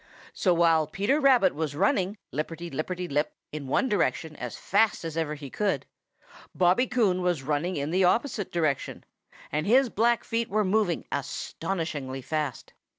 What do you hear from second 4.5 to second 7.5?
fast as ever he could, Bobby Coon was